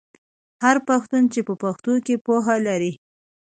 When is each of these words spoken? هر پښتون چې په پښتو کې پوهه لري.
هر 0.63 0.77
پښتون 0.87 1.23
چې 1.33 1.39
په 1.47 1.53
پښتو 1.63 1.93
کې 2.05 2.15
پوهه 2.25 2.55
لري. 2.67 2.91